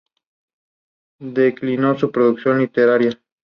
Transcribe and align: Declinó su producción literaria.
Declinó 1.19 1.95
su 1.95 2.09
producción 2.11 2.57
literaria. 2.57 3.19